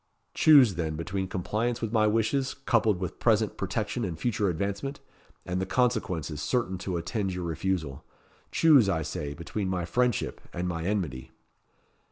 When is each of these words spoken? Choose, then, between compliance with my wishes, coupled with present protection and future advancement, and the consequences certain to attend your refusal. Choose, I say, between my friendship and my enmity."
Choose, 0.33 0.73
then, 0.73 0.95
between 0.95 1.27
compliance 1.27 1.79
with 1.79 1.91
my 1.93 2.07
wishes, 2.07 2.55
coupled 2.65 2.99
with 2.99 3.19
present 3.19 3.55
protection 3.55 4.03
and 4.03 4.17
future 4.17 4.49
advancement, 4.49 4.99
and 5.45 5.61
the 5.61 5.65
consequences 5.67 6.41
certain 6.41 6.79
to 6.79 6.97
attend 6.97 7.35
your 7.35 7.43
refusal. 7.43 8.03
Choose, 8.51 8.89
I 8.89 9.03
say, 9.03 9.35
between 9.35 9.69
my 9.69 9.85
friendship 9.85 10.41
and 10.53 10.67
my 10.67 10.85
enmity." 10.85 11.29